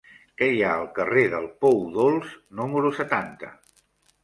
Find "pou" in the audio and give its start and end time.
1.65-1.77